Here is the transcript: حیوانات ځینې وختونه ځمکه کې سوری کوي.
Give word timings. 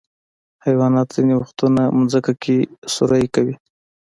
حیوانات 0.65 1.07
ځینې 1.15 1.33
وختونه 1.37 1.81
ځمکه 2.11 2.33
کې 2.43 2.57
سوری 2.93 3.25
کوي. 3.35 3.55